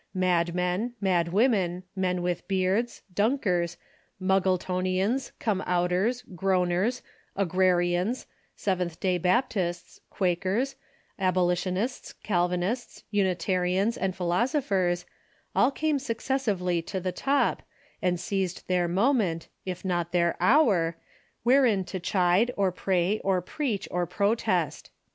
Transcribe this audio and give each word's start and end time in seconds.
Madmen, 0.27 0.93
madwomen, 0.99 1.83
men 1.95 2.23
with 2.23 2.47
beards, 2.47 3.03
Dun 3.13 3.37
kers, 3.37 3.77
Muggletonians, 4.19 5.31
Come 5.37 5.61
outers, 5.67 6.23
Groaners, 6.33 7.03
Agrarians, 7.35 8.25
Sev 8.55 8.79
enth 8.79 8.99
Day 8.99 9.19
Baptists, 9.19 9.99
Quakers, 10.09 10.75
Abolitionists, 11.19 12.13
Calvinists, 12.23 13.03
Unita 13.13 13.59
rians, 13.61 13.95
and 13.95 14.15
philosophers, 14.15 15.05
all 15.55 15.69
came 15.69 15.99
successively 15.99 16.81
to 16.81 16.99
the 16.99 17.11
top, 17.11 17.61
and 18.01 18.19
seized 18.19 18.67
their 18.67 18.87
moment, 18.87 19.49
if 19.65 19.85
not 19.85 20.11
their 20.13 20.35
hour^ 20.41 20.95
wherein 21.43 21.83
to 21.83 21.99
chide, 21.99 22.49
or 22.57 22.71
pray, 22.71 23.19
or 23.19 23.39
preach, 23.39 23.87
or 23.91 24.07
protest. 24.07 24.89